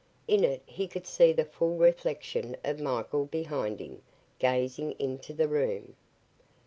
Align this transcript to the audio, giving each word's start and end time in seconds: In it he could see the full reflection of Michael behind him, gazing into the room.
In 0.27 0.43
it 0.43 0.63
he 0.65 0.87
could 0.87 1.05
see 1.05 1.31
the 1.31 1.45
full 1.45 1.75
reflection 1.77 2.57
of 2.65 2.79
Michael 2.79 3.25
behind 3.25 3.79
him, 3.79 4.01
gazing 4.39 4.93
into 4.93 5.31
the 5.31 5.47
room. 5.47 5.95